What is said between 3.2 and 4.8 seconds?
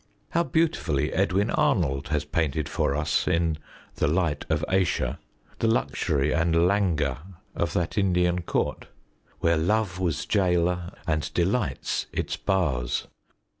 in The Light of